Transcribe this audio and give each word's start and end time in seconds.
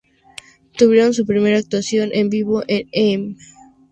Tuvieron 0.79 1.13
su 1.13 1.27
primera 1.27 1.59
actuación 1.59 2.09
en 2.11 2.31
vivo 2.31 2.63
en 2.67 2.89
"M! 2.91 3.35